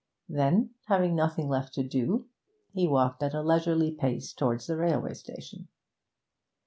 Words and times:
Then, 0.27 0.71
having 0.87 1.13
nothing 1.15 1.47
left 1.47 1.75
to 1.75 1.83
do, 1.83 2.25
he 2.73 2.87
walked 2.87 3.21
at 3.21 3.35
a 3.35 3.43
leisurely 3.43 3.91
pace 3.91 4.33
towards 4.33 4.65
the 4.65 4.75
railway 4.75 5.13
station. 5.13 5.67